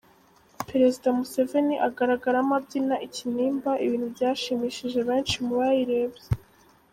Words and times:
Perezida 0.69 1.07
Museveni 1.17 1.75
agaragaramo 1.87 2.53
abyina 2.59 2.95
ikinimba, 3.07 3.71
ibintu 3.85 4.07
byashimishije 4.15 4.99
benshi 5.09 5.35
mu 5.45 5.53
bayirebye. 5.59 6.25